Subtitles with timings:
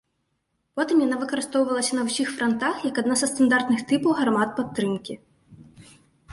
[0.79, 5.13] Потым яна выкарыстоўвалася на ўсіх франтах як адна са стандартных тыпаў гармат падтрымкі.